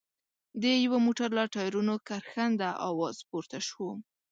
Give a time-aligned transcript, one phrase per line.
[0.61, 3.87] د يوه موټر له ټايرونو کرښنده اواز پورته شو.